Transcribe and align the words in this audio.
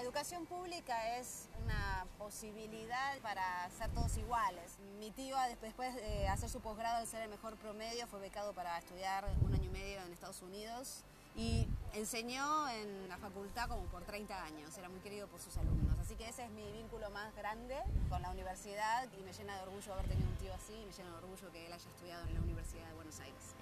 educación 0.00 0.46
pública 0.46 1.16
es 1.16 1.48
una 1.64 2.06
posibilidad 2.18 3.18
para 3.20 3.68
ser 3.70 3.90
todos 3.90 4.16
iguales. 4.18 4.78
Mi 4.98 5.10
tío, 5.10 5.36
después 5.60 5.94
de 5.94 6.28
hacer 6.28 6.48
su 6.48 6.60
posgrado, 6.60 7.00
de 7.00 7.06
ser 7.06 7.22
el 7.22 7.30
mejor 7.30 7.56
promedio, 7.56 8.06
fue 8.06 8.20
becado 8.20 8.52
para 8.52 8.78
estudiar 8.78 9.24
un 9.42 9.54
año 9.54 9.64
y 9.64 9.68
medio 9.68 10.02
en 10.02 10.12
Estados 10.12 10.42
Unidos 10.42 11.02
y 11.34 11.68
enseñó 11.92 12.68
en 12.70 13.08
la 13.08 13.18
facultad 13.18 13.68
como 13.68 13.84
por 13.84 14.04
30 14.04 14.44
años, 14.44 14.76
era 14.78 14.88
muy 14.88 15.00
querido 15.00 15.28
por 15.28 15.40
sus 15.40 15.56
alumnos. 15.56 15.98
Así 15.98 16.14
que 16.14 16.28
ese 16.28 16.44
es 16.44 16.50
mi 16.50 16.70
vínculo 16.72 17.10
más 17.10 17.34
grande 17.34 17.76
con 18.08 18.22
la 18.22 18.30
universidad 18.30 19.06
y 19.18 19.22
me 19.22 19.32
llena 19.32 19.56
de 19.56 19.62
orgullo 19.62 19.94
haber 19.94 20.08
tenido 20.08 20.28
un 20.28 20.36
tío 20.36 20.54
así 20.54 20.72
y 20.74 20.86
me 20.86 20.92
llena 20.92 21.10
de 21.10 21.16
orgullo 21.16 21.52
que 21.52 21.66
él 21.66 21.72
haya 21.72 21.88
estudiado 21.88 22.26
en 22.26 22.34
la 22.34 22.40
Universidad 22.40 22.86
de 22.86 22.94
Buenos 22.94 23.20
Aires. 23.20 23.54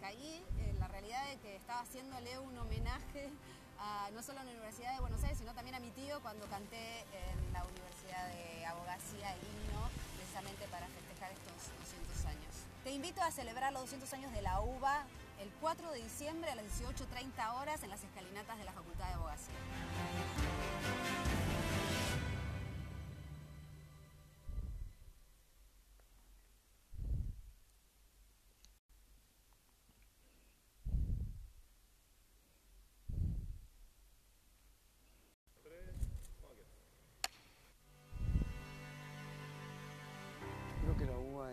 Caí 0.00 0.44
en 0.58 0.78
la 0.78 0.88
realidad 0.88 1.26
de 1.28 1.36
que 1.38 1.56
estaba 1.56 1.80
haciéndole 1.80 2.38
un 2.38 2.56
homenaje 2.58 3.30
no 4.12 4.22
solo 4.22 4.40
a 4.40 4.44
la 4.44 4.50
Universidad 4.50 4.94
de 4.94 5.00
Buenos 5.00 5.22
Aires, 5.22 5.38
sino 5.38 5.52
también 5.52 5.74
a 5.74 5.80
mi 5.80 5.90
tío 5.90 6.20
cuando 6.20 6.46
canté 6.46 7.00
en 7.00 7.52
la 7.52 7.64
Universidad 7.64 8.28
de 8.28 8.66
Abogacía 8.66 9.34
el 9.34 9.40
himno, 9.40 9.88
precisamente 10.16 10.66
para 10.68 10.86
festejar 10.88 11.32
estos 11.32 11.52
200 11.80 12.24
años. 12.26 12.54
Te 12.84 12.92
invito 12.92 13.20
a 13.22 13.30
celebrar 13.30 13.72
los 13.72 13.82
200 13.82 14.12
años 14.14 14.32
de 14.32 14.42
la 14.42 14.60
UBA 14.60 15.04
el 15.40 15.50
4 15.60 15.90
de 15.92 16.02
diciembre 16.02 16.50
a 16.50 16.54
las 16.54 16.64
18.30 16.64 17.60
horas 17.60 17.82
en 17.82 17.90
las 17.90 18.02
escalinatas 18.02 18.56
de 18.58 18.64
la 18.64 18.72
Facultad 18.72 19.06
de 19.08 19.14
Abogacía. 19.14 19.54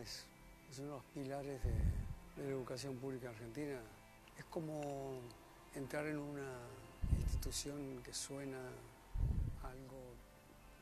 UBA 0.04 0.09
es, 0.72 0.80
uno 0.80 0.88
de 0.88 0.94
los 0.94 1.04
pilares 1.14 1.64
de, 1.64 2.44
la 2.44 2.50
educación 2.50 2.98
pública 2.98 3.30
argentina. 3.30 3.80
Es 4.38 4.46
como 4.46 5.20
entrar 5.76 6.06
en 6.08 6.18
una 6.18 6.59
institución 7.20 8.02
que 8.04 8.14
suena 8.14 8.58
algo 9.64 10.16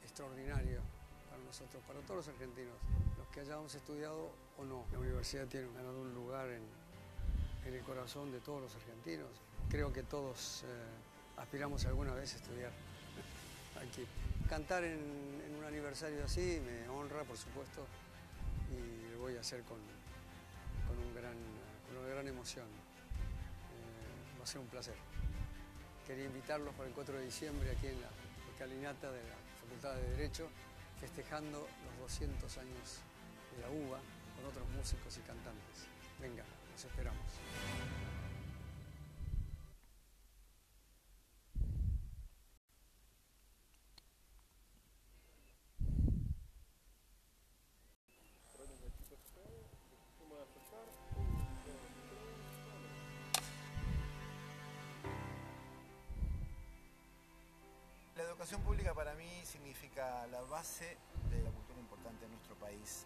extraordinario 0.04 0.80
para 1.30 1.44
nosotros, 1.44 1.84
para 1.88 2.00
todos 2.02 2.26
los 2.26 2.28
argentinos, 2.30 2.76
los 3.18 3.28
que 3.28 3.42
hayamos 3.42 3.76
estudiado 3.76 4.32
o 4.58 4.64
no. 4.64 4.86
La 4.92 5.00
universidad 5.00 5.46
tiene 5.48 5.68
ganado 5.74 6.02
un 6.02 6.14
lugar 6.14 6.50
en, 6.50 6.64
el 7.66 7.82
corazón 7.84 8.32
de 8.32 8.40
todos 8.40 8.62
los 8.62 8.76
argentinos. 8.76 9.30
Creo 9.70 9.94
que 9.94 10.04
todos 10.04 10.64
eh, 10.64 10.68
aspiramos 11.38 11.86
alguna 11.86 12.14
vez 12.14 12.34
a 12.34 12.38
estudiar 12.38 12.72
aquí. 13.78 14.06
Cantar 14.50 14.84
en, 14.84 15.00
en 15.46 15.56
un 15.56 15.64
aniversario 15.64 16.24
así 16.26 16.60
me 16.66 16.90
honra, 16.90 17.24
por 17.24 17.38
supuesto, 17.38 17.86
y 18.72 19.11
voy 19.22 19.38
a 19.38 19.42
hacer 19.42 19.62
con, 19.64 19.78
un 19.78 21.16
gran, 21.16 21.38
una 21.98 22.10
gran 22.10 22.28
emoción. 22.28 22.66
Eh, 22.66 24.38
va 24.40 24.44
a 24.44 24.48
ser 24.48 24.60
un 24.60 24.68
placer. 24.68 24.96
Quería 26.06 26.26
invitarlos 26.26 26.74
para 26.74 26.90
el 26.90 26.96
4 26.96 27.18
de 27.18 27.26
diciembre 27.26 27.72
aquí 27.72 27.88
en 27.88 28.02
la 28.02 28.10
escalinata 28.52 29.12
de 29.12 29.24
la 29.24 29.36
Facultad 29.62 29.96
de 29.96 30.10
Derecho, 30.18 30.50
festejando 31.00 31.68
los 31.86 32.00
200 32.12 32.58
años 32.58 33.00
de 33.56 33.62
la 33.62 33.70
UBA 33.70 34.00
con 34.36 34.46
otros 34.46 34.68
músicos 34.70 35.16
y 35.18 35.22
cantantes. 35.22 35.86
Venga, 36.20 36.44
los 36.72 36.84
esperamos. 36.84 38.11
Educación 58.42 58.62
pública 58.64 58.96
para 58.96 59.14
mí 59.14 59.30
significa 59.46 60.26
la 60.32 60.42
base 60.42 60.98
de 61.30 61.44
la 61.44 61.52
cultura 61.52 61.80
importante 61.80 62.26
en 62.26 62.32
nuestro 62.32 62.56
país. 62.56 63.06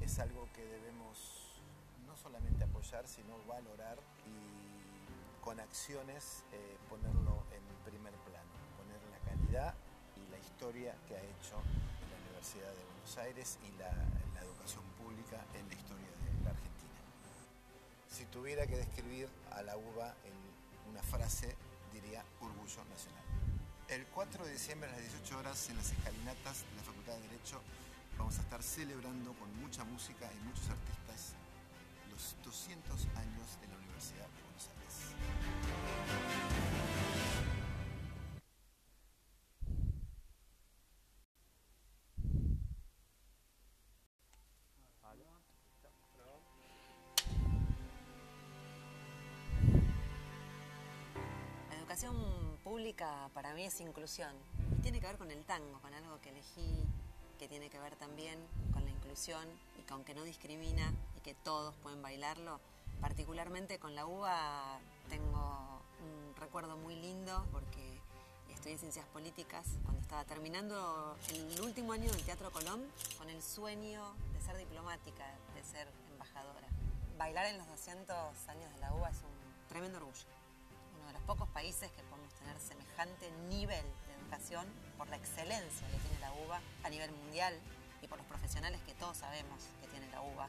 Es 0.00 0.20
algo 0.20 0.46
que 0.54 0.62
debemos 0.62 1.58
no 2.06 2.16
solamente 2.16 2.62
apoyar, 2.62 3.04
sino 3.08 3.34
valorar 3.48 3.98
y 4.30 5.42
con 5.42 5.58
acciones 5.58 6.44
eh, 6.52 6.78
ponerlo 6.88 7.42
en 7.50 7.66
primer 7.82 8.14
plano, 8.22 8.54
poner 8.78 9.02
la 9.10 9.18
calidad 9.28 9.74
y 10.22 10.30
la 10.30 10.38
historia 10.38 10.94
que 11.08 11.16
ha 11.16 11.22
hecho 11.34 11.58
la 11.58 12.16
Universidad 12.22 12.70
de 12.70 12.84
Buenos 12.94 13.18
Aires 13.18 13.58
y 13.66 13.76
la, 13.76 13.90
la 13.90 14.40
educación 14.46 14.84
pública 15.02 15.42
en 15.58 15.66
la 15.66 15.74
historia 15.74 16.06
de 16.06 16.44
la 16.44 16.50
Argentina. 16.50 17.02
Si 18.08 18.24
tuviera 18.26 18.68
que 18.68 18.76
describir 18.76 19.28
a 19.50 19.62
la 19.62 19.76
UBA 19.76 20.14
en 20.22 20.90
una 20.92 21.02
frase, 21.02 21.56
diría 21.92 22.22
orgullo 22.38 22.84
nacional. 22.84 23.43
El 23.88 24.06
4 24.06 24.46
de 24.46 24.52
diciembre 24.52 24.88
a 24.88 24.92
las 24.92 25.02
18 25.02 25.38
horas 25.38 25.68
en 25.68 25.76
las 25.76 25.92
escalinatas 25.92 26.64
de 26.70 26.76
la 26.76 26.82
Facultad 26.82 27.14
de 27.16 27.28
Derecho 27.28 27.60
vamos 28.18 28.38
a 28.38 28.40
estar 28.40 28.62
celebrando 28.62 29.34
con 29.34 29.54
mucha 29.60 29.84
música 29.84 30.30
y 30.32 30.38
muchos 30.46 30.70
artistas 30.70 31.34
los 32.10 32.34
200 32.44 32.90
años 33.16 33.60
de 33.60 33.68
la 33.68 33.76
Universidad 33.76 34.26
de 34.26 34.42
Buenos 34.42 34.68
Aires. 34.70 35.14
Educación 51.78 52.43
pública 52.64 53.28
para 53.34 53.52
mí 53.52 53.64
es 53.64 53.78
inclusión 53.80 54.32
y 54.76 54.80
tiene 54.80 54.98
que 54.98 55.06
ver 55.06 55.18
con 55.18 55.30
el 55.30 55.44
tango, 55.44 55.78
con 55.80 55.92
algo 55.92 56.18
que 56.22 56.30
elegí, 56.30 56.82
que 57.38 57.46
tiene 57.46 57.68
que 57.68 57.78
ver 57.78 57.94
también 57.96 58.38
con 58.72 58.82
la 58.84 58.90
inclusión 58.90 59.46
y 59.78 59.82
con 59.82 60.02
que 60.02 60.14
no 60.14 60.24
discrimina 60.24 60.92
y 61.16 61.20
que 61.20 61.34
todos 61.34 61.76
pueden 61.76 62.00
bailarlo. 62.00 62.58
Particularmente 63.02 63.78
con 63.78 63.94
la 63.94 64.06
UBA 64.06 64.78
tengo 65.10 65.82
un 66.00 66.34
recuerdo 66.36 66.76
muy 66.78 66.96
lindo 66.96 67.44
porque 67.52 68.00
estudié 68.50 68.78
ciencias 68.78 69.06
políticas 69.08 69.66
cuando 69.84 70.00
estaba 70.00 70.24
terminando 70.24 71.16
el 71.34 71.60
último 71.60 71.92
año 71.92 72.10
del 72.10 72.22
Teatro 72.24 72.50
Colón 72.50 72.82
con 73.18 73.28
el 73.28 73.42
sueño 73.42 74.02
de 74.32 74.40
ser 74.40 74.56
diplomática, 74.56 75.26
de 75.54 75.62
ser 75.62 75.86
embajadora. 76.12 76.68
Bailar 77.18 77.46
en 77.46 77.58
los 77.58 77.68
200 77.68 78.48
años 78.48 78.72
de 78.72 78.80
la 78.80 78.94
UBA 78.94 79.10
es 79.10 79.18
un 79.18 79.68
tremendo 79.68 79.98
orgullo 79.98 80.34
uno 81.04 81.06
de 81.08 81.12
los 81.12 81.22
pocos 81.22 81.48
países 81.48 81.90
que 81.92 82.02
podemos 82.04 82.32
semejante 82.94 83.28
nivel 83.48 83.84
de 84.06 84.14
educación 84.14 84.64
por 84.96 85.08
la 85.08 85.16
excelencia 85.16 85.86
que 85.88 85.98
tiene 85.98 86.20
la 86.20 86.32
UBA 86.32 86.60
a 86.84 86.88
nivel 86.90 87.10
mundial 87.10 87.52
y 88.02 88.06
por 88.06 88.18
los 88.18 88.26
profesionales 88.26 88.80
que 88.86 88.94
todos 88.94 89.16
sabemos 89.16 89.64
que 89.80 89.88
tiene 89.88 90.08
la 90.10 90.22
UBA. 90.22 90.48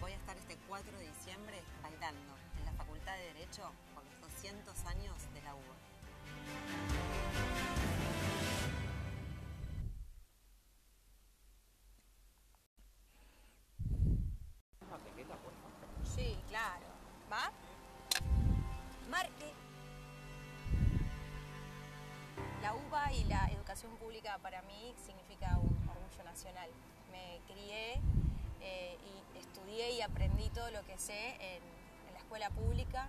Voy 0.00 0.12
a 0.12 0.16
estar 0.16 0.36
este 0.36 0.56
4 0.68 0.98
de 0.98 1.08
diciembre 1.08 1.60
bailando 1.82 2.36
en 2.58 2.66
la 2.66 2.72
Facultad 2.72 3.16
de 3.16 3.34
Derecho 3.34 3.72
por 3.94 4.04
los 4.04 4.34
200 4.34 4.86
años 4.86 5.16
de 5.34 5.42
la 5.42 5.54
UBA. 5.54 5.74
Para 24.38 24.62
mí 24.62 24.94
significa 25.04 25.56
un 25.58 25.88
orgullo 25.88 26.24
nacional. 26.24 26.70
Me 27.10 27.40
crié 27.46 28.00
eh, 28.60 28.98
y 29.34 29.38
estudié 29.38 29.92
y 29.92 30.02
aprendí 30.02 30.48
todo 30.50 30.70
lo 30.70 30.84
que 30.84 30.98
sé 30.98 31.36
en, 31.40 31.62
en 32.08 32.14
la 32.14 32.18
escuela 32.18 32.50
pública. 32.50 33.08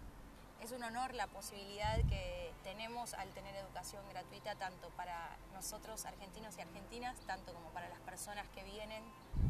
Es 0.61 0.71
un 0.71 0.83
honor 0.83 1.13
la 1.13 1.27
posibilidad 1.27 1.97
que 2.09 2.51
tenemos 2.63 3.13
al 3.13 3.29
tener 3.33 3.55
educación 3.55 4.01
gratuita 4.09 4.55
tanto 4.55 4.89
para 4.97 5.37
nosotros 5.53 6.05
argentinos 6.05 6.57
y 6.57 6.61
argentinas, 6.61 7.19
tanto 7.27 7.53
como 7.53 7.69
para 7.69 7.89
las 7.89 7.99
personas 7.99 8.47
que 8.49 8.63
vienen 8.63 9.03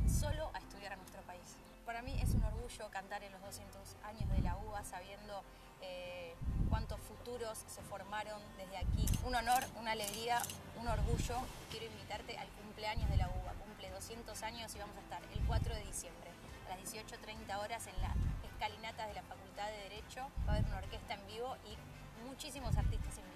solo 0.10 0.50
a 0.54 0.60
estudiar 0.60 0.94
a 0.94 0.96
nuestro 0.98 1.22
país. 1.24 1.58
Para 1.86 2.02
mí 2.02 2.20
es 2.22 2.34
un 2.34 2.44
orgullo 2.44 2.90
cantar 2.90 3.24
en 3.24 3.32
los 3.32 3.42
200 3.42 3.96
años 4.04 4.30
de 4.30 4.42
la 4.42 4.58
UBA 4.58 4.84
sabiendo 4.84 5.44
eh, 5.86 6.36
cuántos 6.70 7.00
futuros 7.02 7.58
se 7.68 7.82
formaron 7.84 8.42
desde 8.58 8.78
aquí. 8.78 9.06
Un 9.26 9.36
honor, 9.36 9.64
una 9.80 9.92
alegría, 9.92 10.42
un 10.80 10.88
orgullo. 10.88 11.38
Quiero 11.70 11.86
invitarte 11.86 12.38
al 12.38 12.48
cumpleaños 12.50 13.10
de 13.10 13.18
la 13.18 13.28
UBA. 13.28 13.54
Cumple 13.64 13.90
200 13.92 14.44
años 14.44 14.76
y 14.76 14.80
vamos 14.80 14.98
a 14.98 15.02
estar 15.02 15.22
el 15.34 15.46
4 15.46 15.76
de 15.76 15.84
diciembre 15.84 16.30
a 16.66 16.76
las 16.76 16.94
18.30 16.94 17.58
horas 17.60 17.88
en 17.88 18.02
la 18.02 18.14
escalinata 18.44 19.08
de 19.08 19.14
la 19.14 19.24
Facultad 19.24 19.68
de 19.68 19.78
Derecho. 19.90 20.28
Va 20.48 20.54
a 20.54 20.56
haber 20.56 20.66
una 20.66 20.78
orquesta 20.78 21.14
en 21.14 21.28
vivo 21.28 21.56
y 21.66 21.78
muchísimos 22.26 22.76
artistas 22.76 23.18
invitados. 23.18 23.35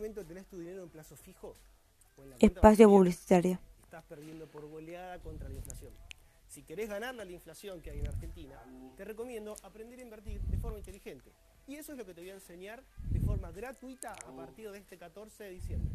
Momento 0.00 0.24
tenés 0.24 0.46
tu 0.46 0.58
dinero 0.58 0.82
en 0.82 0.88
plazo 0.88 1.14
fijo 1.14 1.54
o 2.16 2.22
en 2.22 2.30
la 2.30 2.36
Espacio 2.40 2.88
publicitario. 2.88 3.58
estás 3.82 4.02
perdiendo 4.04 4.46
por 4.46 4.66
goleada 4.66 5.18
contra 5.18 5.46
la 5.46 5.56
inflación. 5.56 5.92
Si 6.48 6.62
querés 6.62 6.88
ganarle 6.88 7.20
a 7.20 7.24
la 7.26 7.32
inflación 7.32 7.82
que 7.82 7.90
hay 7.90 7.98
en 7.98 8.08
Argentina, 8.08 8.58
te 8.96 9.04
recomiendo 9.04 9.56
aprender 9.62 9.98
a 9.98 10.02
invertir 10.02 10.40
de 10.40 10.56
forma 10.56 10.78
inteligente. 10.78 11.30
Y 11.66 11.74
eso 11.74 11.92
es 11.92 11.98
lo 11.98 12.06
que 12.06 12.14
te 12.14 12.22
voy 12.22 12.30
a 12.30 12.34
enseñar 12.34 12.82
de 13.10 13.20
forma 13.20 13.52
gratuita 13.52 14.14
a 14.14 14.34
partir 14.34 14.70
de 14.70 14.78
este 14.78 14.96
14 14.96 15.44
de 15.44 15.50
diciembre. 15.50 15.90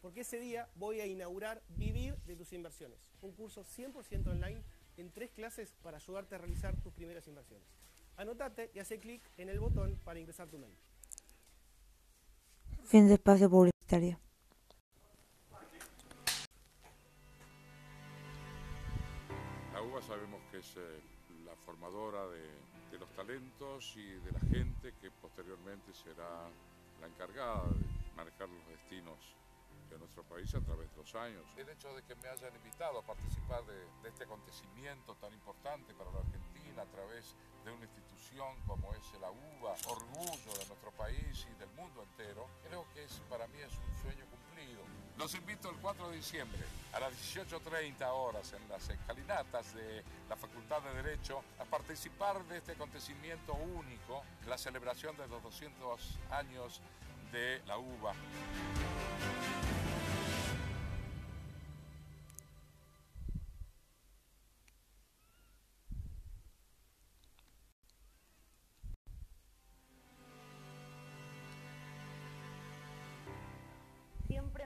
Porque 0.00 0.22
ese 0.22 0.40
día 0.40 0.66
voy 0.76 1.00
a 1.00 1.06
inaugurar 1.06 1.60
Vivir 1.76 2.16
de 2.26 2.36
tus 2.36 2.54
inversiones, 2.54 2.98
un 3.20 3.32
curso 3.32 3.62
100% 3.62 4.26
online 4.28 4.62
en 4.96 5.10
tres 5.10 5.30
clases 5.32 5.74
para 5.82 5.98
ayudarte 5.98 6.34
a 6.34 6.38
realizar 6.38 6.74
tus 6.80 6.94
primeras 6.94 7.28
inversiones. 7.28 7.68
Anotate 8.16 8.70
y 8.74 8.78
hace 8.78 8.98
clic 8.98 9.22
en 9.36 9.50
el 9.50 9.60
botón 9.60 10.00
para 10.02 10.18
ingresar 10.18 10.48
tu 10.48 10.58
mail. 10.58 10.74
Fin 12.90 13.06
de 13.06 13.14
espacio 13.14 13.48
publicitario. 13.48 14.18
La 19.72 19.80
UBA 19.80 20.02
sabemos 20.02 20.40
que 20.50 20.58
es 20.58 20.76
eh, 20.76 21.00
la 21.46 21.54
formadora 21.64 22.26
de, 22.26 22.42
de 22.90 22.98
los 22.98 23.08
talentos 23.14 23.94
y 23.94 24.10
de 24.26 24.32
la 24.32 24.40
gente 24.40 24.92
que 25.00 25.08
posteriormente 25.22 25.94
será 25.94 26.50
la 27.00 27.06
encargada 27.06 27.62
de 27.68 28.14
manejar 28.16 28.48
los 28.48 28.66
destinos 28.66 29.36
de 29.88 29.96
nuestro 29.96 30.24
país 30.24 30.52
a 30.56 30.60
través 30.60 30.90
de 30.90 30.96
los 30.96 31.14
años. 31.14 31.44
El 31.56 31.68
hecho 31.68 31.94
de 31.94 32.02
que 32.02 32.16
me 32.16 32.26
hayan 32.26 32.52
invitado 32.56 32.98
a 32.98 33.02
participar 33.06 33.64
de, 33.66 33.86
de 34.02 34.08
este 34.08 34.24
acontecimiento 34.24 35.14
tan 35.20 35.32
importante 35.32 35.94
para 35.94 36.10
la 36.10 36.18
Argentina 36.18 36.82
a 36.82 36.86
través 36.86 37.36
de 37.36 37.49
una 37.68 37.84
institución 37.84 38.56
como 38.66 38.94
es 38.94 39.20
la 39.20 39.30
UBA, 39.30 39.74
orgullo 39.88 40.52
de 40.58 40.66
nuestro 40.66 40.90
país 40.92 41.46
y 41.50 41.58
del 41.58 41.68
mundo 41.70 42.02
entero, 42.02 42.48
creo 42.66 42.86
que 42.94 43.06
para 43.28 43.46
mí 43.48 43.58
es 43.58 43.72
un 43.72 44.02
sueño 44.02 44.24
cumplido. 44.30 44.80
Los 45.18 45.34
invito 45.34 45.68
el 45.68 45.76
4 45.76 46.08
de 46.08 46.16
diciembre 46.16 46.60
a 46.94 47.00
las 47.00 47.12
18.30 47.12 48.06
horas 48.08 48.54
en 48.54 48.66
las 48.68 48.88
escalinatas 48.88 49.74
de 49.74 50.02
la 50.28 50.36
Facultad 50.36 50.80
de 50.82 51.02
Derecho 51.02 51.42
a 51.58 51.64
participar 51.64 52.42
de 52.44 52.58
este 52.58 52.72
acontecimiento 52.72 53.52
único, 53.52 54.22
la 54.46 54.56
celebración 54.56 55.16
de 55.18 55.28
los 55.28 55.42
200 55.42 56.18
años 56.30 56.80
de 57.32 57.60
la 57.66 57.76
UBA. 57.76 58.14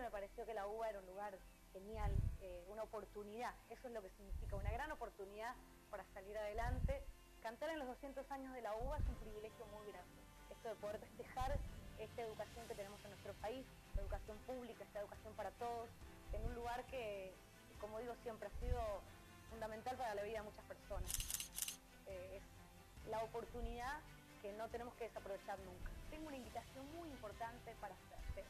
Me 0.01 0.11
pareció 0.11 0.45
que 0.45 0.55
la 0.55 0.67
UBA 0.67 0.91
era 0.91 0.99
un 0.99 1.07
lugar 1.07 1.39
genial, 1.73 2.13
eh, 2.41 2.65
una 2.69 2.83
oportunidad, 2.83 3.55
eso 3.71 3.87
es 3.87 3.95
lo 3.95 4.03
que 4.03 4.11
significa, 4.11 4.57
una 4.57 4.71
gran 4.71 4.91
oportunidad 4.91 5.55
para 5.91 6.05
salir 6.13 6.37
adelante. 6.37 7.03
Cantar 7.43 7.71
en 7.71 7.79
los 7.79 7.89
200 7.89 8.29
años 8.33 8.53
de 8.55 8.63
la 8.63 8.75
UBA 8.75 8.99
es 8.99 9.07
un 9.07 9.15
privilegio 9.17 9.65
muy 9.67 9.87
grande. 9.93 10.13
Esto 10.51 10.69
de 10.69 10.75
poder 10.77 10.99
festejar 10.99 11.57
esta 11.99 12.23
educación 12.23 12.67
que 12.67 12.75
tenemos 12.75 13.03
en 13.05 13.11
nuestro 13.11 13.35
país, 13.35 13.65
la 13.95 14.03
educación 14.03 14.37
pública, 14.47 14.83
esta 14.83 15.01
educación 15.01 15.33
para 15.35 15.51
todos, 15.53 15.89
en 16.33 16.45
un 16.45 16.55
lugar 16.55 16.85
que, 16.87 17.33
como 17.81 18.01
digo 18.01 18.15
siempre, 18.23 18.49
ha 18.49 18.61
sido 18.61 18.81
fundamental 19.49 19.97
para 19.97 20.15
la 20.15 20.23
vida 20.23 20.39
de 20.39 20.51
muchas 20.51 20.65
personas. 20.65 21.11
Eh, 22.09 22.41
es 22.41 23.11
la 23.11 23.23
oportunidad 23.23 24.01
que 24.43 24.53
no 24.55 24.69
tenemos 24.69 24.95
que 24.95 25.05
desaprovechar 25.05 25.59
nunca. 25.61 25.91
Tengo 26.11 26.27
una 26.27 26.37
invitación 26.37 26.85
muy 26.97 27.09
importante 27.11 27.75
para. 27.81 27.95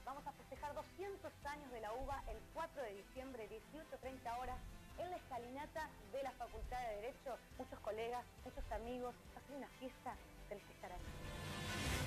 Vamos 0.04 0.26
a 0.26 0.32
festejar 0.32 0.74
200 0.74 1.32
años 1.46 1.72
de 1.72 1.80
la 1.80 1.92
UBA 1.94 2.22
el 2.28 2.36
4 2.52 2.82
de 2.82 2.94
diciembre, 2.94 3.48
18.30 3.72 4.38
horas, 4.38 4.58
en 4.98 5.10
la 5.10 5.16
escalinata 5.16 5.88
de 6.12 6.22
la 6.22 6.30
Facultad 6.32 6.78
de 6.80 6.96
Derecho. 6.96 7.38
Muchos 7.56 7.78
colegas, 7.80 8.24
muchos 8.44 8.70
amigos, 8.70 9.14
va 9.34 9.40
a 9.40 9.56
una 9.56 9.68
fiesta, 9.78 10.14
que 10.48 10.72
estar 10.72 10.92
ahí. 10.92 12.03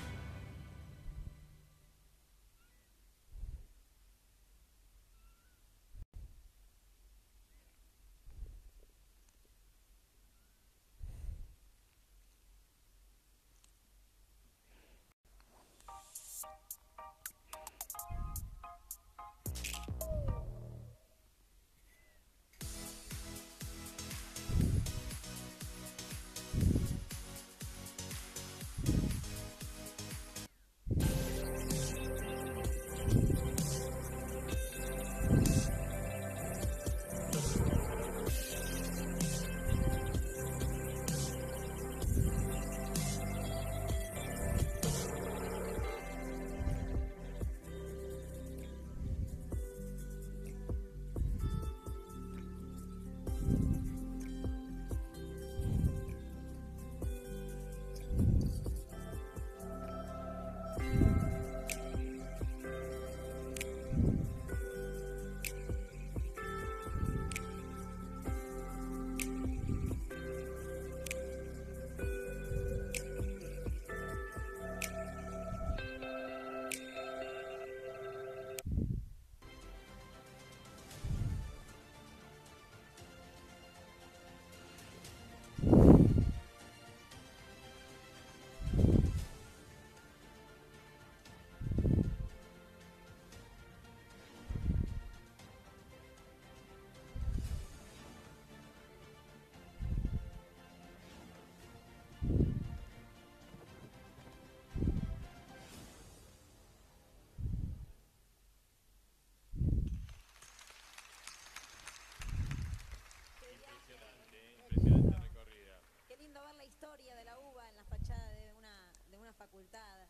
Facultad. 119.38 120.08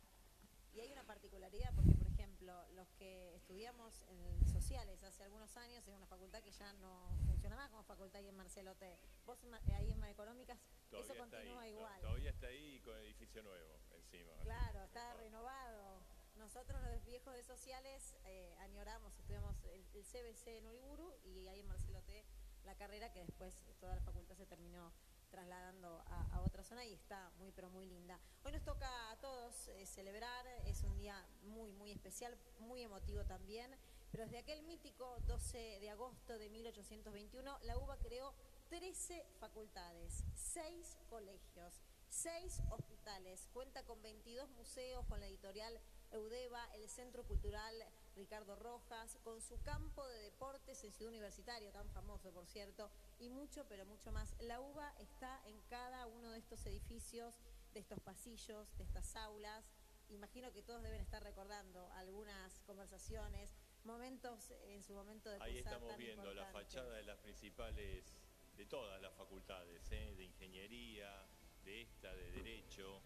Y 0.73 0.81
hay 0.81 0.93
una 0.93 1.05
particularidad 1.05 1.73
porque, 1.75 1.93
por 1.93 2.07
ejemplo, 2.07 2.67
los 2.73 2.93
que 2.95 3.35
estudiamos 3.37 4.03
en 4.09 4.47
sociales 4.47 5.03
hace 5.03 5.23
algunos 5.23 5.57
años 5.57 5.87
en 5.89 5.95
una 5.95 6.07
facultad 6.07 6.43
que 6.43 6.53
ya 6.53 6.73
no 6.75 7.17
funciona 7.27 7.57
más 7.57 7.71
como 7.71 7.83
facultad 7.85 8.21
ahí 8.21 8.29
en 8.29 8.37
Marcelo 8.37 8.75
T. 8.75 8.99
Vos 9.25 9.39
ahí 9.75 9.91
en 9.91 10.05
Económicas, 10.05 10.59
eso 10.59 11.15
Todavía 11.15 11.19
continúa 11.19 11.63
ahí, 11.63 11.71
igual. 11.71 12.01
Todavía 12.01 12.31
está 12.31 12.47
ahí 12.49 12.77
y 12.77 12.81
con 12.81 12.97
edificio 12.99 13.43
nuevo 13.43 13.79
encima. 13.97 14.33
Claro, 14.43 14.85
está 14.85 15.15
renovado. 15.15 16.03
Nosotros 16.37 16.81
los 16.83 17.05
viejos 17.05 17.35
de 17.35 17.43
sociales 17.43 18.15
eh, 18.25 18.55
añoramos, 18.61 19.19
estudiamos 19.19 19.57
el, 19.65 19.85
el 19.95 20.05
CBC 20.05 20.47
en 20.49 20.67
Uriburu 20.67 21.13
y 21.25 21.49
ahí 21.49 21.61
en 21.61 21.67
Marcelo 21.67 22.03
T 22.03 22.25
la 22.65 22.75
carrera 22.77 23.11
que 23.11 23.21
después 23.21 23.65
toda 23.81 23.95
la 23.95 24.03
facultad 24.03 24.37
se 24.37 24.47
terminó 24.47 24.93
trasladando 25.29 26.03
a, 26.07 26.41
otra 26.43 26.63
zona 26.63 26.85
y 26.85 26.93
está 26.95 27.31
muy 27.39 27.53
pero 27.53 27.71
muy 27.71 27.87
linda. 27.87 28.19
Hoy 28.45 28.53
nos 28.53 28.63
toca 28.63 29.11
a 29.11 29.17
todos 29.17 29.69
eh, 29.69 29.87
celebrar, 29.87 30.47
es 30.65 30.83
un 30.83 30.97
día 30.97 31.27
muy 31.43 31.73
muy 31.73 31.91
especial, 31.91 32.37
muy 32.61 32.83
emotivo 32.83 33.25
también, 33.25 33.77
pero 34.11 34.25
desde 34.25 34.39
aquel 34.39 34.63
mítico 34.63 35.19
12 35.27 35.81
de 35.81 35.91
agosto 35.91 36.39
de 36.39 36.49
1821 36.49 37.59
la 37.63 37.79
UBA 37.79 37.99
creó 37.99 38.35
13 38.71 39.27
facultades, 39.39 40.25
6 40.35 40.99
colegios, 41.09 41.81
6 42.11 42.63
hospitales, 42.71 43.49
cuenta 43.53 43.85
con 43.85 44.01
22 44.03 44.49
museos, 44.51 45.05
con 45.07 45.21
la 45.21 45.27
editorial 45.27 45.79
Eudeva, 46.11 46.65
el 46.75 46.89
Centro 46.89 47.25
Cultural 47.25 47.75
Ricardo 48.19 48.57
Rojas, 48.57 49.17
con 49.23 49.41
su 49.41 49.63
campo 49.63 50.07
de 50.09 50.19
deportes 50.23 50.83
en 50.83 50.93
Ciudad 50.93 51.11
Universitario, 51.13 51.71
tan 51.71 51.89
famoso 51.91 52.33
por 52.33 52.47
cierto, 52.47 52.91
y 53.21 53.31
mucho, 53.31 53.65
pero 53.69 53.87
mucho 53.87 54.11
más. 54.11 54.35
La 54.41 54.61
UBA 54.61 54.93
está 54.99 55.41
en 55.47 55.61
cada 55.71 56.07
uno 56.07 56.33
de 56.33 56.39
estos 56.41 56.67
edificios, 56.67 57.33
de 57.73 57.81
estos 57.81 58.01
pasillos, 58.01 58.77
de 58.77 58.83
estas 58.83 59.15
aulas. 59.15 59.65
Imagino 60.09 60.53
que 60.53 60.63
todos 60.65 60.83
deben 60.83 61.01
estar 61.01 61.23
recordando 61.23 61.91
algunas 61.93 62.61
conversaciones, 62.63 63.55
momentos 63.85 64.51
en 64.65 64.83
su 64.83 64.95
momento 64.95 65.31
de 65.31 65.39
Ahí 65.41 65.59
estamos 65.59 65.97
viendo 65.97 66.35
la 66.35 66.47
fachada 66.47 66.97
de 66.97 67.05
las 67.05 67.19
principales, 67.19 68.17
de 68.57 68.67
todas 68.67 69.01
las 69.01 69.15
facultades, 69.15 69.93
¿eh? 69.93 70.15
de 70.17 70.25
ingeniería, 70.25 71.25
de 71.65 71.83
esta, 71.83 72.13
de 72.17 72.33
derecho, 72.33 73.01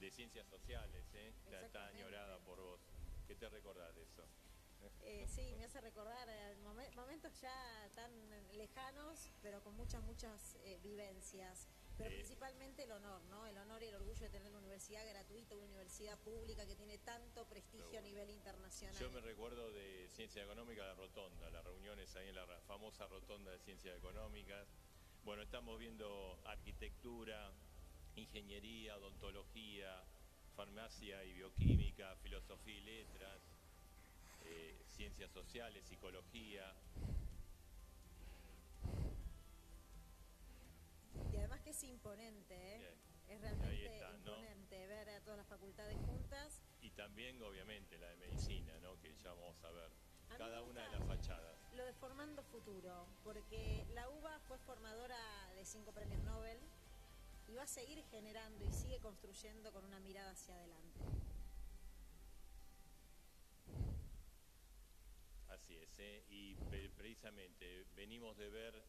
de 0.00 0.10
ciencias 0.10 0.48
sociales, 0.48 1.04
¿eh? 1.14 1.32
Está- 1.46 1.86
añorada 1.86 2.40
por 2.40 2.60
vos. 2.60 2.80
¿Qué 3.28 3.36
te 3.36 3.48
recordás 3.50 3.94
de 3.94 4.02
eso? 4.04 4.24
Eh, 5.02 5.26
sí, 5.28 5.54
me 5.56 5.64
hace 5.64 5.80
recordar 5.80 6.28
eh, 6.28 6.56
momen- 6.62 6.92
momentos 6.94 7.40
ya 7.40 7.90
tan 7.94 8.10
lejanos, 8.56 9.30
pero 9.42 9.62
con 9.62 9.74
muchas, 9.74 10.02
muchas 10.02 10.56
eh, 10.64 10.78
vivencias. 10.82 11.68
Pero 11.96 12.10
principalmente 12.10 12.84
el 12.84 12.92
honor, 12.92 13.20
¿no? 13.24 13.44
El 13.46 13.58
honor 13.58 13.82
y 13.82 13.86
el 13.86 13.94
orgullo 13.96 14.20
de 14.20 14.30
tener 14.30 14.48
una 14.50 14.58
universidad 14.60 15.04
gratuita, 15.08 15.56
una 15.56 15.64
universidad 15.64 16.16
pública 16.20 16.64
que 16.64 16.76
tiene 16.76 16.98
tanto 16.98 17.44
prestigio 17.48 17.98
a 17.98 18.02
nivel 18.02 18.30
internacional. 18.30 18.94
Yo 19.00 19.10
me 19.10 19.20
recuerdo 19.20 19.72
de 19.72 20.08
Ciencia 20.08 20.44
Económica 20.44 20.86
la 20.86 20.94
Rotonda, 20.94 21.50
las 21.50 21.64
reuniones 21.64 22.14
ahí 22.14 22.28
en 22.28 22.36
la 22.36 22.46
famosa 22.68 23.08
Rotonda 23.08 23.50
de 23.50 23.58
Ciencias 23.58 23.96
Económicas. 23.98 24.68
Bueno, 25.24 25.42
estamos 25.42 25.76
viendo 25.80 26.38
arquitectura, 26.44 27.52
ingeniería, 28.14 28.96
odontología, 28.98 30.04
farmacia 30.54 31.24
y 31.24 31.32
bioquímica, 31.32 32.14
filosofía 32.22 32.76
y 32.76 32.80
letras, 32.82 33.42
eh, 34.48 34.82
ciencias 34.86 35.30
sociales, 35.30 35.84
psicología. 35.84 36.74
Y 41.32 41.36
además 41.36 41.60
que 41.60 41.70
es 41.70 41.84
imponente, 41.84 42.54
¿eh? 42.54 42.94
Es 43.28 43.40
realmente 43.42 43.94
está, 43.94 44.10
¿no? 44.12 44.38
imponente 44.38 44.86
ver 44.86 45.10
a 45.10 45.20
todas 45.20 45.38
las 45.38 45.46
facultades 45.46 45.96
juntas. 45.98 46.62
Y 46.80 46.90
también, 46.90 47.42
obviamente, 47.42 47.98
la 47.98 48.08
de 48.08 48.16
medicina, 48.16 48.72
¿no? 48.80 48.98
que 49.00 49.14
ya 49.16 49.32
vamos 49.34 49.62
a 49.64 49.70
ver. 49.70 49.90
A 50.30 50.36
Cada 50.36 50.62
una 50.62 50.82
de 50.82 50.90
las 50.90 51.06
fachadas. 51.06 51.56
Lo 51.74 51.84
de 51.84 51.92
Formando 51.94 52.42
Futuro, 52.42 53.06
porque 53.24 53.86
la 53.94 54.08
UBA 54.10 54.38
fue 54.40 54.58
formadora 54.58 55.18
de 55.54 55.64
cinco 55.64 55.92
premios 55.92 56.22
Nobel 56.22 56.58
y 57.46 57.54
va 57.54 57.62
a 57.62 57.66
seguir 57.66 58.02
generando 58.10 58.64
y 58.64 58.72
sigue 58.72 58.98
construyendo 59.00 59.72
con 59.72 59.84
una 59.84 60.00
mirada 60.00 60.30
hacia 60.32 60.54
adelante. 60.54 61.00
Así 65.68 65.76
es, 65.76 65.98
¿eh? 65.98 66.24
y 66.30 66.54
pre- 66.70 66.88
precisamente 66.96 67.84
venimos 67.94 68.34
de 68.38 68.48
ver 68.48 68.82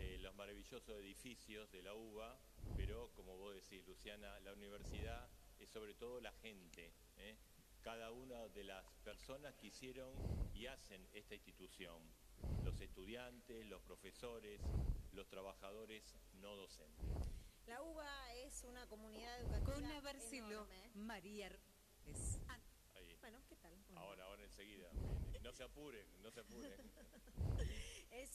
eh, 0.00 0.18
los 0.18 0.34
maravillosos 0.34 0.88
edificios 0.98 1.70
de 1.70 1.80
la 1.80 1.94
UBA, 1.94 2.36
pero 2.76 3.12
como 3.14 3.36
vos 3.36 3.54
decís, 3.54 3.86
Luciana, 3.86 4.40
la 4.40 4.52
universidad 4.52 5.28
es 5.60 5.70
sobre 5.70 5.94
todo 5.94 6.20
la 6.20 6.32
gente, 6.32 6.92
¿eh? 7.18 7.36
cada 7.82 8.10
una 8.10 8.48
de 8.48 8.64
las 8.64 8.84
personas 9.04 9.54
que 9.54 9.68
hicieron 9.68 10.12
y 10.54 10.66
hacen 10.66 11.06
esta 11.12 11.36
institución, 11.36 12.02
los 12.64 12.80
estudiantes, 12.80 13.64
los 13.66 13.80
profesores, 13.82 14.60
los 15.12 15.28
trabajadores 15.28 16.16
no 16.32 16.56
docentes. 16.56 17.16
La 17.68 17.80
UBA 17.80 18.34
es 18.38 18.64
una 18.64 18.88
comunidad 18.88 19.40
educativa 19.40 19.72
Con 19.72 20.02
Barcelo, 20.02 20.46
enorme. 20.48 20.90
María. 20.96 21.56
Ah, 22.48 22.58
Ahí. 22.96 23.16
Bueno, 23.20 23.38
¿qué 23.48 23.54
tal? 23.54 23.72
Bueno. 23.86 24.00
Ahora, 24.00 24.24
ahora 24.24 24.42
enseguida. 24.42 24.90
No 25.44 25.52
se 25.52 25.62
apuren, 25.62 26.06
no 26.22 26.30
se 26.30 26.40
apuren. 26.40 26.72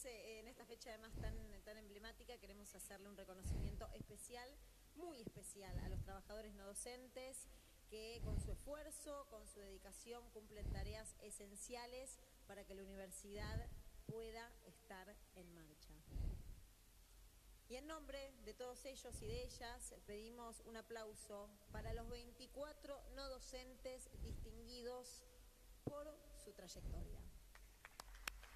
Eh, 0.04 0.38
en 0.38 0.46
esta 0.46 0.64
fecha 0.64 0.90
además 0.90 1.12
tan, 1.20 1.34
tan 1.64 1.76
emblemática 1.76 2.38
queremos 2.38 2.74
hacerle 2.74 3.08
un 3.08 3.16
reconocimiento 3.16 3.88
especial, 3.94 4.48
muy 4.94 5.20
especial 5.20 5.76
a 5.80 5.88
los 5.88 6.00
trabajadores 6.02 6.54
no 6.54 6.64
docentes 6.64 7.48
que 7.88 8.20
con 8.24 8.40
su 8.40 8.52
esfuerzo, 8.52 9.26
con 9.30 9.46
su 9.46 9.60
dedicación 9.60 10.22
cumplen 10.30 10.70
tareas 10.70 11.16
esenciales 11.20 12.18
para 12.46 12.64
que 12.64 12.74
la 12.74 12.82
universidad 12.82 13.68
pueda 14.06 14.52
estar 14.64 15.14
en 15.34 15.52
marcha. 15.52 15.94
Y 17.68 17.76
en 17.76 17.86
nombre 17.86 18.32
de 18.44 18.54
todos 18.54 18.84
ellos 18.84 19.20
y 19.22 19.26
de 19.26 19.42
ellas 19.44 19.94
pedimos 20.06 20.60
un 20.66 20.76
aplauso 20.76 21.50
para 21.72 21.92
los 21.92 22.08
24 22.08 23.02
no 23.16 23.28
docentes 23.28 24.08
distinguidos 24.22 25.24
por 25.84 26.29
trayectoria. 26.54 27.20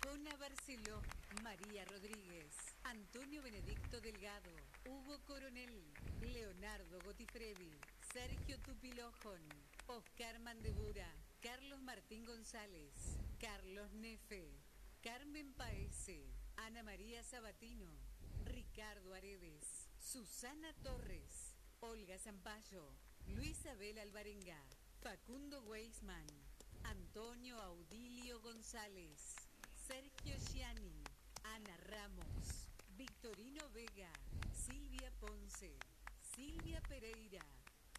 Cona 0.01 0.37
Barceló, 0.37 1.01
María 1.43 1.85
Rodríguez, 1.87 2.55
Antonio 2.85 3.43
Benedicto 3.43 4.01
Delgado, 4.01 4.51
Hugo 4.85 5.19
Coronel, 5.25 5.83
Leonardo 6.21 7.01
Gotifrevi, 7.05 7.73
Sergio 8.13 8.59
Tupilojón, 8.61 9.41
Oscar 9.87 10.39
Mandebura, 10.41 11.11
Carlos 11.41 11.81
Martín 11.81 12.25
González, 12.25 13.17
Carlos 13.39 13.93
Nefe, 13.93 14.47
Carmen 15.03 15.55
Paese, 15.55 16.23
Ana 16.57 16.83
María 16.83 17.23
Sabatino, 17.23 17.87
Ricardo 18.45 19.15
Aredes, 19.15 19.89
Susana 19.99 20.73
Torres, 20.83 21.55
Olga 21.81 22.19
Zampayo, 22.19 22.89
Luis 23.27 23.65
Abel 23.67 23.99
Alvarenga, 23.99 24.63
Facundo 25.01 25.63
Weisman, 25.63 26.27
Antonio 26.85 27.61
Audilio 27.61 28.41
González, 28.41 29.37
Sergio 29.75 30.37
Gianni, 30.53 31.03
Ana 31.43 31.77
Ramos, 31.89 32.69
Victorino 32.97 33.69
Vega, 33.71 34.13
Silvia 34.53 35.11
Ponce, 35.19 35.79
Silvia 36.21 36.81
Pereira, 36.83 37.45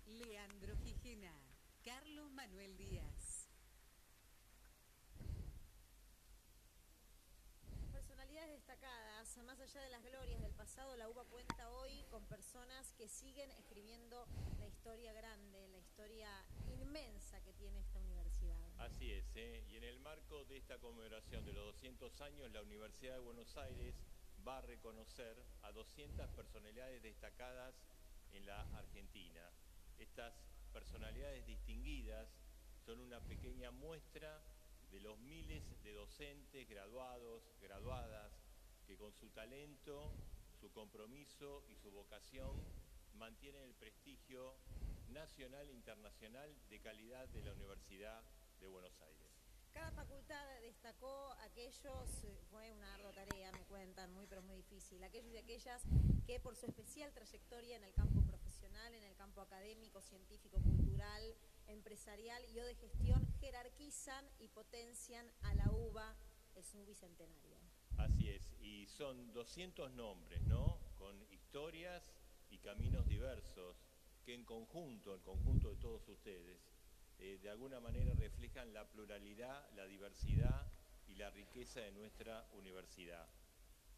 Leandro 0.06 0.76
Gijena, 0.78 1.34
Carlos 1.84 2.32
Manuel 2.32 2.78
Díaz. 2.78 3.50
Personalidades 7.92 8.52
destacadas, 8.52 9.38
más 9.46 9.60
allá 9.60 9.82
de 9.82 9.90
las 9.90 10.04
glorias 10.04 10.42
del 10.42 10.54
pasado, 10.54 10.96
la 10.96 11.10
UBA 11.10 11.26
cuenta 11.26 11.70
hoy 11.72 12.06
con 12.12 12.24
personas 12.26 12.94
que 12.94 13.08
siguen 13.08 13.50
escribiendo 13.52 14.28
la 14.60 14.68
historia 14.68 15.12
grande, 15.14 15.68
la 15.70 15.78
historia 15.78 16.30
inmensa 16.68 17.42
que 17.42 17.54
tiene 17.54 17.80
esta 17.80 18.00
universidad. 18.00 18.35
Así 18.78 19.12
es, 19.12 19.26
¿eh? 19.36 19.64
y 19.70 19.78
en 19.78 19.84
el 19.84 20.00
marco 20.00 20.44
de 20.46 20.58
esta 20.58 20.78
conmemoración 20.78 21.46
de 21.46 21.54
los 21.54 21.66
200 21.76 22.22
años, 22.22 22.52
la 22.52 22.62
Universidad 22.62 23.14
de 23.14 23.20
Buenos 23.20 23.56
Aires 23.58 23.96
va 24.46 24.58
a 24.58 24.62
reconocer 24.62 25.42
a 25.64 25.72
200 25.72 26.30
personalidades 26.32 27.02
destacadas 27.02 27.74
en 28.34 28.46
la 28.46 28.62
Argentina. 28.78 29.50
Estas 29.98 30.34
personalidades 30.74 31.46
distinguidas 31.46 32.28
son 32.86 33.00
una 33.00 33.22
pequeña 33.22 33.72
muestra 33.72 34.44
de 34.92 35.00
los 35.00 35.18
miles 35.20 35.64
de 35.84 35.94
docentes, 35.94 36.68
graduados, 36.70 37.44
graduadas, 37.62 38.32
que 38.86 38.98
con 38.98 39.14
su 39.14 39.30
talento, 39.30 40.14
su 40.60 40.72
compromiso 40.72 41.64
y 41.70 41.76
su 41.76 41.92
vocación 41.92 42.62
mantienen 43.14 43.64
el 43.64 43.76
prestigio 43.76 44.56
nacional 45.08 45.70
e 45.70 45.74
internacional 45.74 46.54
de 46.70 46.80
calidad 46.82 47.28
de 47.30 47.42
la 47.42 47.54
Universidad 47.54 48.22
de 48.60 48.68
Buenos 48.68 49.00
Aires. 49.02 49.26
Cada 49.72 49.92
facultad 49.92 50.48
destacó 50.62 51.34
aquellos, 51.42 52.24
eh, 52.24 52.40
fue 52.50 52.72
una 52.72 52.94
ardua 52.94 53.12
tarea, 53.12 53.52
me 53.52 53.66
cuentan, 53.66 54.14
muy 54.14 54.26
pero 54.26 54.42
muy 54.42 54.56
difícil, 54.56 55.04
aquellos 55.04 55.34
y 55.34 55.38
aquellas 55.38 55.84
que 56.26 56.40
por 56.40 56.56
su 56.56 56.66
especial 56.66 57.12
trayectoria 57.14 57.76
en 57.76 57.84
el 57.84 57.94
campo 57.94 58.22
profesional, 58.22 58.94
en 58.94 59.04
el 59.04 59.16
campo 59.16 59.42
académico, 59.42 60.02
científico, 60.02 60.62
cultural, 60.62 61.36
empresarial 61.68 62.44
y 62.54 62.60
o 62.60 62.66
de 62.66 62.76
gestión, 62.76 63.28
jerarquizan 63.42 64.26
y 64.40 64.48
potencian 64.48 65.30
a 65.42 65.54
la 65.56 65.70
UBA, 65.72 66.16
el 66.56 66.64
su 66.64 66.86
bicentenario. 66.86 67.58
Así 67.98 68.30
es, 68.30 68.42
y 68.62 68.88
son 68.88 69.34
200 69.34 69.92
nombres, 69.92 70.42
¿no? 70.44 70.80
Con 70.98 71.22
historias 71.32 72.04
y 72.50 72.60
caminos 72.60 73.08
diversos 73.08 73.76
que 74.24 74.34
en 74.34 74.44
conjunto, 74.44 75.14
en 75.14 75.22
conjunto 75.22 75.70
de 75.70 75.78
todos 75.78 76.08
ustedes, 76.08 76.60
eh, 77.20 77.40
de 77.42 77.50
alguna 77.50 77.80
manera 77.80 78.14
reflejan 78.14 78.74
la 78.74 78.88
pluralidad, 78.88 79.70
la 79.76 79.86
diversidad 79.86 80.68
y 81.08 81.16
la 81.16 81.30
riqueza 81.30 81.82
de 81.82 81.92
nuestra 81.92 82.48
universidad. 82.54 83.28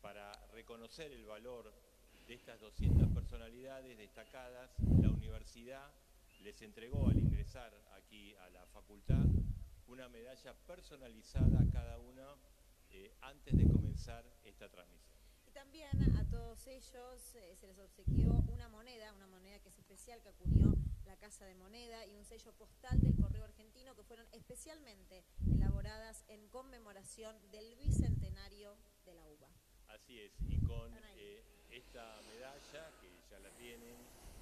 Para 0.02 0.32
reconocer 0.54 1.12
el 1.12 1.26
valor 1.26 1.74
de 2.28 2.34
estas 2.34 2.60
200 2.60 3.08
personalidades 3.10 3.98
destacadas, 3.98 4.72
la 5.02 5.10
universidad 5.10 5.92
les 6.42 6.62
entregó 6.62 7.08
al 7.10 7.18
ingresar 7.18 7.74
aquí 7.96 8.36
a 8.36 8.50
la 8.50 8.66
facultad 8.68 9.26
una 9.88 10.10
medalla 10.10 10.54
personalizada 10.66 11.62
a 11.62 11.70
cada 11.72 11.98
una 12.00 12.36
eh, 12.92 13.16
antes 13.22 13.58
de 13.58 13.68
comenzar 13.68 14.24
esta 14.44 14.70
transmisión. 14.70 15.18
Y 15.48 15.52
también 15.52 15.90
a 16.18 16.30
todos 16.30 16.68
ellos 16.68 17.36
eh, 17.36 17.56
se 17.56 17.68
les 17.68 17.80
obsequió 17.80 18.44
una 18.50 18.70
moneda, 18.70 19.14
una 19.14 19.28
moneda 19.28 19.60
que 19.60 19.70
es 19.70 19.78
especial, 19.78 20.22
que 20.22 20.30
acuñó 20.30 20.76
la 21.08 21.16
Casa 21.16 21.46
de 21.46 21.56
Moneda 21.56 22.06
y 22.06 22.16
un 22.16 22.26
sello 22.26 22.52
postal 22.54 23.00
del 23.00 23.16
Correo 23.16 23.46
Argentino 23.46 23.96
que 23.96 24.04
fueron 24.04 24.28
especialmente 24.34 25.24
elaboradas 25.50 26.26
en 26.28 26.48
conmemoración 26.50 27.36
del 27.50 27.76
bicentenario 27.76 28.76
de 29.06 29.14
la 29.14 29.26
UBA. 29.26 29.50
Así 29.88 30.20
es, 30.20 30.34
y 30.50 30.60
con 30.60 30.94
eh, 31.16 31.44
esta 31.72 32.22
medalla, 32.24 32.92
que 33.00 33.10
ya 33.32 33.40
la 33.40 33.50
tienen, 33.56 33.96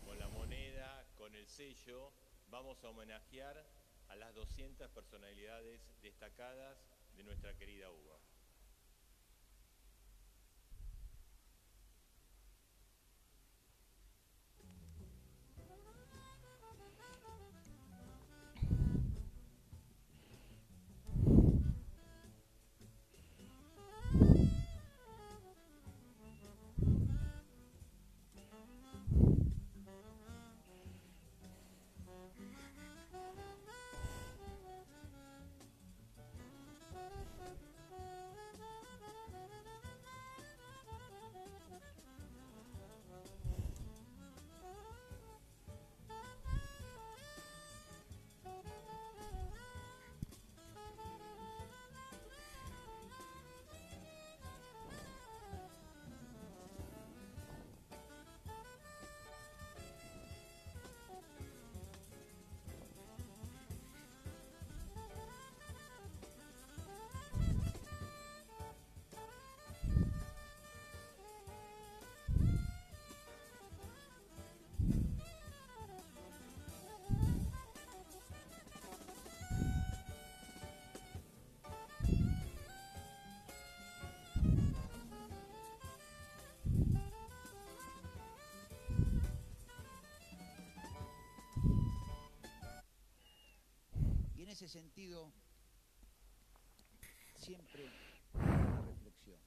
con 0.05 0.17
la 0.17 0.27
moneda, 0.29 1.05
con 1.17 1.35
el 1.35 1.47
sello, 1.47 2.11
vamos 2.49 2.83
a 2.83 2.89
homenajear 2.89 3.63
a 4.09 4.15
las 4.15 4.33
200 4.33 4.89
personalidades 4.89 5.79
destacadas 6.01 6.77
de 7.15 7.23
nuestra 7.23 7.53
querida 7.55 7.91
UBA. 7.91 8.19
En 94.45 94.51
ese 94.51 94.67
sentido, 94.67 95.31
siempre 97.33 97.89
una 98.35 98.79
reflexión. 98.83 99.39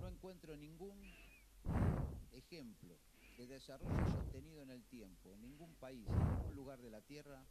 No 0.00 0.08
encuentro 0.08 0.56
ningún 0.56 1.00
ejemplo 2.32 2.98
de 3.36 3.46
desarrollo 3.46 4.04
sostenido 4.10 4.62
en 4.62 4.70
el 4.70 4.84
tiempo, 4.86 5.32
en 5.32 5.42
ningún 5.42 5.76
país, 5.76 6.08
en 6.08 6.28
ningún 6.28 6.56
lugar 6.56 6.82
de 6.82 6.90
la 6.90 7.00
Tierra, 7.02 7.46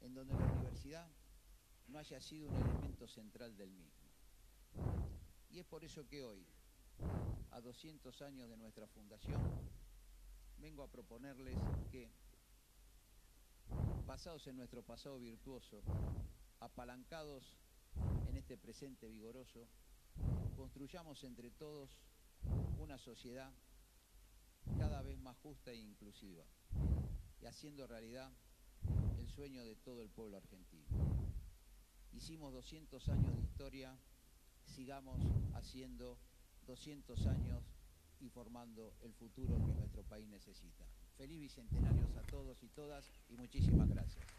en 0.00 0.12
donde 0.12 0.34
la 0.34 0.44
universidad 0.44 1.08
no 1.86 2.00
haya 2.00 2.20
sido 2.20 2.48
un 2.48 2.56
elemento 2.56 3.06
central 3.06 3.56
del 3.56 3.70
mismo. 3.70 4.10
Y 5.50 5.60
es 5.60 5.66
por 5.66 5.84
eso 5.84 6.04
que 6.08 6.24
hoy, 6.24 6.44
a 7.52 7.60
200 7.60 8.22
años 8.22 8.50
de 8.50 8.56
nuestra 8.56 8.88
fundación, 8.88 9.40
vengo 10.58 10.82
a 10.82 10.90
proponerles 10.90 11.56
que 11.92 12.10
basados 14.08 14.46
en 14.46 14.56
nuestro 14.56 14.82
pasado 14.82 15.18
virtuoso, 15.18 15.82
apalancados 16.60 17.58
en 18.26 18.38
este 18.38 18.56
presente 18.56 19.06
vigoroso, 19.06 19.68
construyamos 20.56 21.22
entre 21.24 21.50
todos 21.50 21.90
una 22.78 22.96
sociedad 22.96 23.52
cada 24.78 25.02
vez 25.02 25.18
más 25.18 25.36
justa 25.36 25.72
e 25.72 25.76
inclusiva 25.76 26.42
y 27.42 27.44
haciendo 27.44 27.86
realidad 27.86 28.32
el 29.18 29.28
sueño 29.28 29.62
de 29.62 29.76
todo 29.76 30.00
el 30.00 30.08
pueblo 30.08 30.38
argentino. 30.38 30.86
Hicimos 32.14 32.54
200 32.54 33.06
años 33.10 33.36
de 33.36 33.42
historia, 33.42 33.94
sigamos 34.64 35.20
haciendo 35.52 36.18
200 36.66 37.26
años 37.26 37.62
y 38.20 38.30
formando 38.30 38.94
el 39.02 39.12
futuro 39.12 39.54
que 39.66 39.74
nuestro 39.74 40.02
país 40.02 40.26
necesita. 40.28 40.86
Feliz 41.18 41.40
bicentenarios 41.40 42.16
a 42.16 42.22
todos 42.30 42.62
y 42.62 42.68
todas 42.68 43.10
y 43.28 43.36
muchísimas 43.36 43.88
gracias. 43.88 44.37